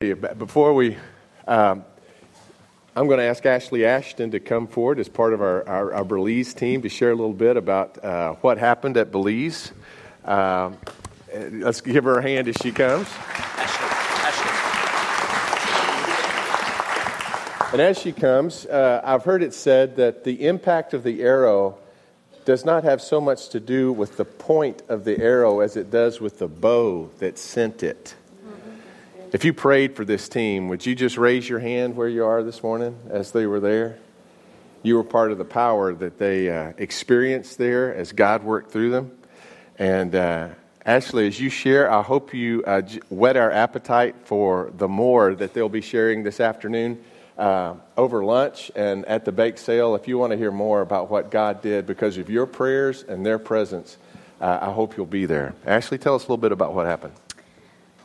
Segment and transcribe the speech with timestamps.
[0.00, 0.96] Before we,
[1.46, 1.84] um,
[2.96, 6.04] I'm going to ask Ashley Ashton to come forward as part of our, our, our
[6.06, 9.72] Belize team to share a little bit about uh, what happened at Belize.
[10.24, 10.70] Uh,
[11.50, 13.06] let's give her a hand as she comes.
[13.58, 13.88] Ashley,
[17.60, 17.72] Ashley.
[17.74, 21.76] And as she comes, uh, I've heard it said that the impact of the arrow
[22.46, 25.90] does not have so much to do with the point of the arrow as it
[25.90, 28.14] does with the bow that sent it.
[29.32, 32.42] If you prayed for this team, would you just raise your hand where you are
[32.42, 33.96] this morning as they were there?
[34.82, 38.90] You were part of the power that they uh, experienced there as God worked through
[38.90, 39.16] them.
[39.78, 40.48] And uh,
[40.84, 45.54] Ashley, as you share, I hope you uh, whet our appetite for the more that
[45.54, 47.00] they'll be sharing this afternoon
[47.38, 49.94] uh, over lunch and at the bake sale.
[49.94, 53.24] If you want to hear more about what God did because of your prayers and
[53.24, 53.96] their presence,
[54.40, 55.54] uh, I hope you'll be there.
[55.66, 57.12] Ashley, tell us a little bit about what happened.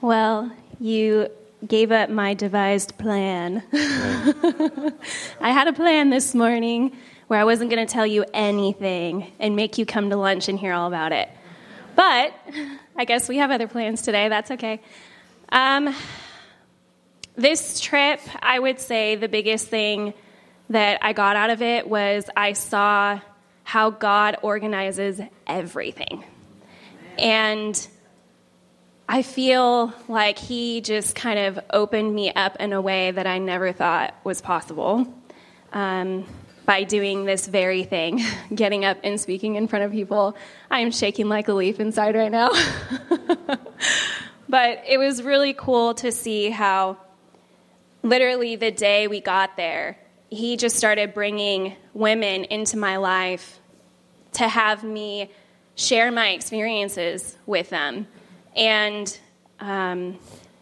[0.02, 1.29] Well, you
[1.65, 3.63] gave up my devised plan.
[3.73, 6.95] I had a plan this morning
[7.27, 10.59] where I wasn't going to tell you anything and make you come to lunch and
[10.59, 11.29] hear all about it.
[11.95, 12.34] But
[12.95, 14.29] I guess we have other plans today.
[14.29, 14.82] That's okay.
[15.49, 15.95] Um,
[17.35, 20.13] this trip, I would say the biggest thing
[20.70, 23.20] that I got out of it was I saw
[23.63, 26.23] how God organizes everything.
[27.17, 27.87] And
[29.07, 33.37] I feel like he just kind of opened me up in a way that I
[33.37, 35.05] never thought was possible
[35.73, 36.25] um,
[36.65, 38.23] by doing this very thing,
[38.55, 40.35] getting up and speaking in front of people.
[40.71, 42.49] I am shaking like a leaf inside right now.
[44.49, 46.98] but it was really cool to see how,
[48.01, 49.99] literally, the day we got there,
[50.31, 53.59] he just started bringing women into my life
[54.33, 55.29] to have me
[55.76, 58.07] share my experiences with them
[58.55, 59.17] and
[59.59, 60.17] um,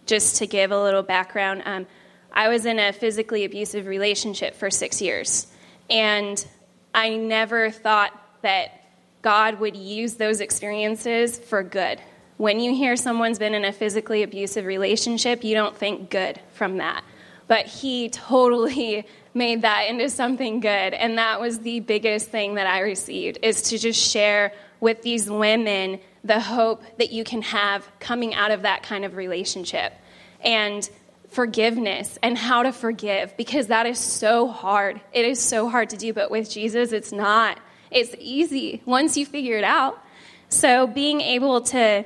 [0.06, 1.86] just to give a little background, um,
[2.32, 5.48] I was in a physically abusive relationship for six years.
[5.90, 6.44] And
[6.94, 8.84] I never thought that
[9.22, 12.02] God would use those experiences for good.
[12.38, 16.78] When you hear someone's been in a physically abusive relationship, you don't think good from
[16.78, 17.04] that.
[17.48, 20.94] But He totally made that into something good.
[20.94, 25.30] And that was the biggest thing that I received is to just share with these
[25.30, 29.94] women the hope that you can have coming out of that kind of relationship
[30.42, 30.90] and
[31.30, 35.02] forgiveness and how to forgive because that is so hard.
[35.12, 37.60] It is so hard to do, but with Jesus, it's not.
[37.92, 40.02] It's easy once you figure it out.
[40.50, 42.06] So, being able to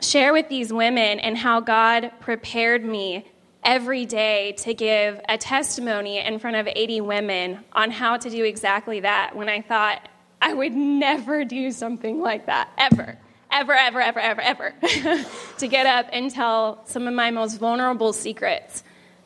[0.00, 3.26] share with these women and how God prepared me
[3.62, 8.44] every day to give a testimony in front of 80 women on how to do
[8.44, 10.08] exactly that when I thought
[10.40, 13.18] I would never do something like that, ever
[13.50, 14.74] ever, ever, ever, ever, ever
[15.58, 18.82] to get up and tell some of my most vulnerable secrets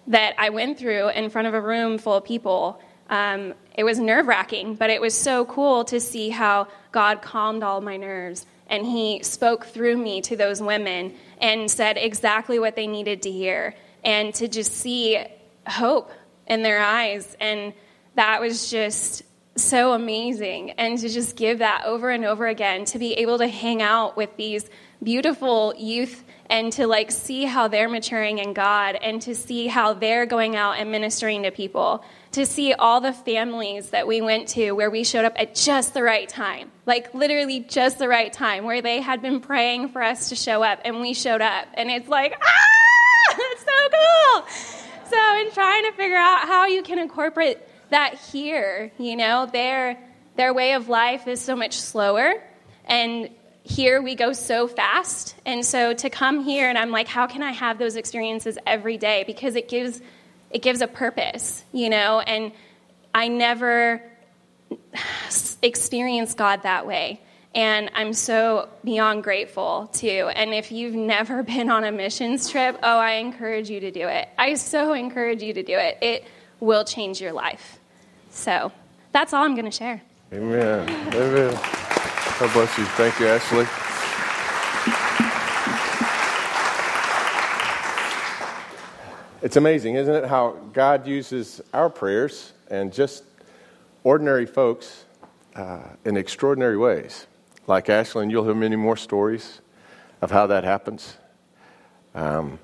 [0.06, 2.80] that I went through in front of a room full of people.
[3.08, 7.62] Um, it was nerve wracking, but it was so cool to see how God calmed
[7.62, 12.76] all my nerves and He spoke through me to those women and said exactly what
[12.76, 15.22] they needed to hear and to just see
[15.66, 16.10] hope
[16.46, 17.36] in their eyes.
[17.40, 17.74] And
[18.14, 19.22] that was just
[19.56, 20.72] so amazing.
[20.72, 24.16] And to just give that over and over again, to be able to hang out
[24.16, 24.68] with these
[25.02, 29.94] beautiful youth and to like see how they're maturing in God and to see how
[29.94, 32.04] they're going out and ministering to people.
[32.32, 35.94] To see all the families that we went to where we showed up at just
[35.94, 40.02] the right time, like literally just the right time, where they had been praying for
[40.02, 41.68] us to show up and we showed up.
[41.74, 44.46] And it's like, ah, it's so cool.
[45.10, 47.58] So, in trying to figure out how you can incorporate
[47.90, 49.98] that here, you know, their,
[50.36, 52.34] their way of life is so much slower.
[52.84, 53.30] And
[53.62, 55.34] here we go so fast.
[55.46, 58.98] And so to come here and I'm like, how can I have those experiences every
[58.98, 59.24] day?
[59.26, 60.00] Because it gives
[60.50, 62.52] it gives a purpose, you know, and
[63.12, 64.00] I never
[65.62, 67.20] experienced God that way.
[67.56, 70.30] And I'm so beyond grateful too.
[70.34, 74.06] And if you've never been on a missions trip, oh, I encourage you to do
[74.06, 74.28] it.
[74.38, 75.98] I so encourage you to do it.
[76.00, 76.24] It
[76.60, 77.80] will change your life.
[78.34, 78.72] So
[79.12, 80.02] that's all I'm going to share.
[80.32, 80.88] Amen.
[81.14, 81.54] Amen.
[82.38, 82.84] God bless you.
[82.84, 83.66] Thank you, Ashley.
[89.40, 93.24] It's amazing, isn't it, how God uses our prayers and just
[94.02, 95.04] ordinary folks
[95.54, 97.26] uh, in extraordinary ways.
[97.66, 99.60] Like Ashley, and you'll hear many more stories
[100.20, 101.16] of how that happens.
[102.14, 102.58] Um,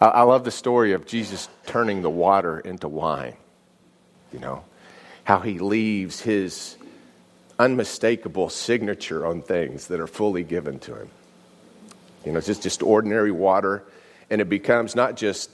[0.00, 3.36] I, I love the story of Jesus turning the water into wine.
[4.32, 4.64] You know,
[5.28, 6.78] how he leaves his
[7.58, 11.10] unmistakable signature on things that are fully given to him.
[12.24, 13.84] You know, it's just, just ordinary water,
[14.30, 15.50] and it becomes not just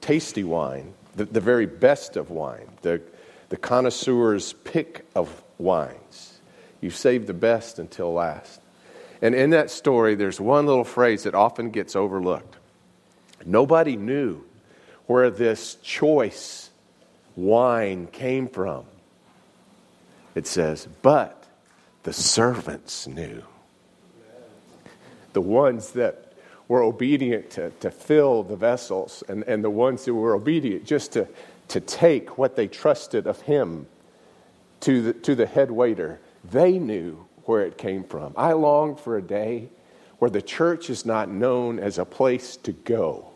[0.00, 3.02] tasty wine, the, the very best of wine, the,
[3.50, 6.40] the connoisseur's pick of wines.
[6.80, 8.62] You save the best until last.
[9.20, 12.56] And in that story, there's one little phrase that often gets overlooked.
[13.44, 14.42] Nobody knew
[15.04, 16.70] where this choice
[17.36, 18.86] wine came from.
[20.38, 21.46] It says, but
[22.04, 23.42] the servants knew.
[25.32, 26.32] The ones that
[26.68, 31.14] were obedient to, to fill the vessels and, and the ones that were obedient just
[31.14, 31.26] to,
[31.66, 33.88] to take what they trusted of him
[34.82, 38.32] to the, to the head waiter, they knew where it came from.
[38.36, 39.70] I long for a day
[40.20, 43.26] where the church is not known as a place to go,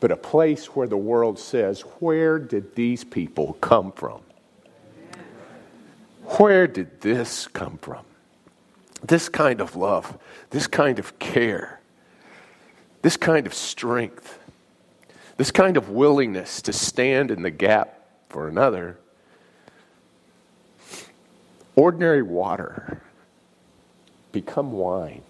[0.00, 4.20] but a place where the world says, Where did these people come from?
[6.38, 8.04] Where did this come from?
[9.02, 10.18] This kind of love,
[10.50, 11.80] this kind of care,
[13.02, 14.38] this kind of strength,
[15.36, 18.98] this kind of willingness to stand in the gap for another.
[21.74, 23.02] Ordinary water
[24.32, 25.22] become wine.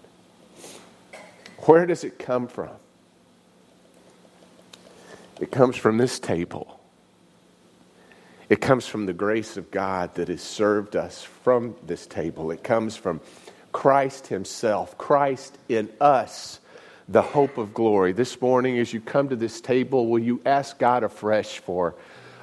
[1.59, 2.71] Where does it come from?
[5.39, 6.79] It comes from this table.
[8.49, 12.51] It comes from the grace of God that has served us from this table.
[12.51, 13.19] It comes from
[13.73, 16.59] Christ Himself, Christ in us
[17.09, 18.11] the hope of glory.
[18.11, 21.95] This morning, as you come to this table, will you ask God afresh for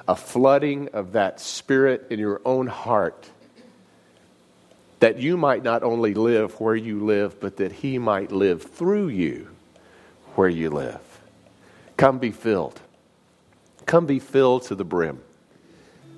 [0.07, 3.29] a flooding of that spirit in your own heart?
[4.99, 9.09] That you might not only live where you live, but that He might live through
[9.09, 9.49] you
[10.35, 11.01] where you live.
[11.97, 12.79] Come be filled.
[13.85, 15.21] Come be filled to the brim.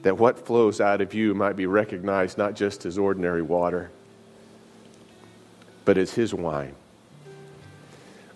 [0.07, 3.92] That what flows out of you might be recognized not just as ordinary water,
[5.83, 6.75] but as His wine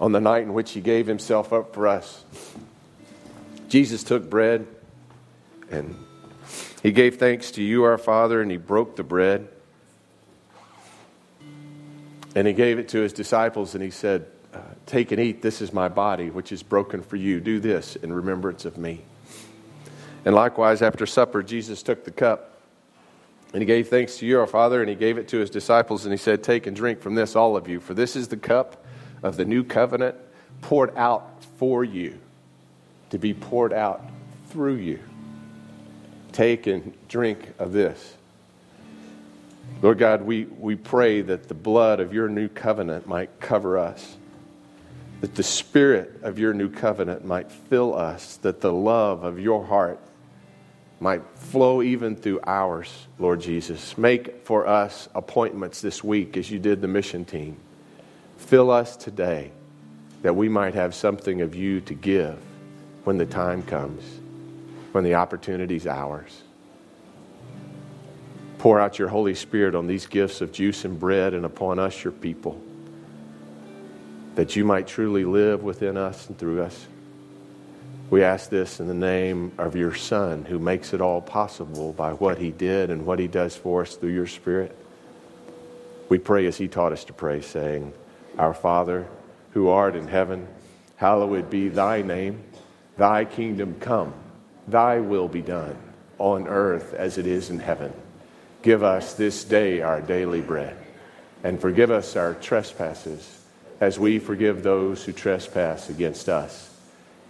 [0.02, 2.26] on the night in which he gave himself up for us.
[3.70, 4.68] Jesus took bread
[5.70, 5.96] and
[6.84, 9.48] he gave thanks to you, our Father, and he broke the bread.
[12.36, 15.42] And he gave it to his disciples and he said, uh, Take and eat.
[15.42, 17.40] This is my body, which is broken for you.
[17.40, 19.06] Do this in remembrance of me.
[20.26, 22.52] And likewise, after supper, Jesus took the cup
[23.54, 26.06] and he gave thanks to you, our Father, and he gave it to his disciples
[26.06, 28.38] and he said, Take and drink from this, all of you, for this is the
[28.38, 28.86] cup
[29.24, 30.16] of the new covenant
[30.62, 32.18] poured out for you,
[33.10, 34.02] to be poured out
[34.48, 35.00] through you.
[36.32, 38.16] Take and drink of this.
[39.82, 44.16] Lord God, we, we pray that the blood of your new covenant might cover us,
[45.22, 49.66] that the spirit of your new covenant might fill us, that the love of your
[49.66, 50.00] heart
[51.02, 53.98] might flow even through ours, Lord Jesus.
[53.98, 57.58] Make for us appointments this week as you did the mission team.
[58.38, 59.52] Fill us today
[60.22, 62.38] that we might have something of you to give
[63.04, 64.04] when the time comes,
[64.92, 66.44] when the opportunity is ours.
[68.60, 72.04] Pour out your Holy Spirit on these gifts of juice and bread and upon us,
[72.04, 72.62] your people,
[74.36, 76.88] that you might truly live within us and through us.
[78.12, 82.12] We ask this in the name of your Son, who makes it all possible by
[82.12, 84.78] what he did and what he does for us through your Spirit.
[86.10, 87.94] We pray as he taught us to pray, saying,
[88.38, 89.08] our Father,
[89.52, 90.50] who art in heaven,
[90.98, 92.44] hallowed be thy name.
[92.98, 94.14] Thy kingdom come,
[94.68, 95.78] thy will be done,
[96.18, 97.94] on earth as it is in heaven.
[98.62, 100.76] Give us this day our daily bread,
[101.46, 103.42] and forgive us our trespasses,
[103.80, 106.68] as we forgive those who trespass against us.